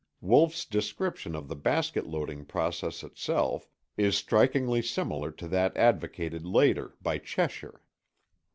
Wolff's 0.19 0.65
description 0.65 1.35
of 1.35 1.47
the 1.47 1.55
basket 1.55 2.07
loading 2.07 2.43
process 2.43 3.03
itself 3.03 3.69
is 3.97 4.17
strikingly 4.17 4.81
similar 4.81 5.29
to 5.33 5.47
that 5.49 5.77
advocated 5.77 6.43
later 6.43 6.95
by 7.03 7.19
Cheshire. 7.19 7.83